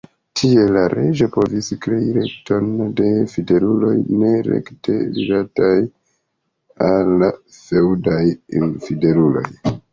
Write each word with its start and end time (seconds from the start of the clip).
Tiel 0.39 0.71
la 0.75 0.81
reĝo 0.93 1.25
povis 1.35 1.67
krei 1.85 2.07
reton 2.15 2.71
de 3.01 3.11
fideluloj 3.35 3.93
ne 4.23 4.33
rekte 4.49 4.97
ligitaj 5.19 5.71
al 6.91 7.15
feŭdaj 7.61 8.21
fideluloj. 8.91 9.49